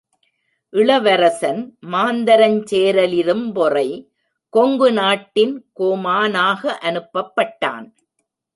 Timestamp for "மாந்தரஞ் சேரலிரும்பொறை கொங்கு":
1.91-4.89